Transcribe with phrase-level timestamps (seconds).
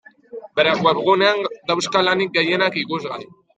[0.59, 3.25] Bere webgunean dauzka lanik gehienak ikusgai.